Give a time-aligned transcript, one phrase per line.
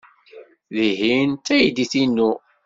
[0.75, 2.31] Tihin d taydit-inu.